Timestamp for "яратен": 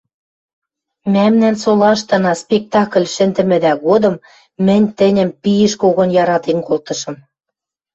6.21-6.59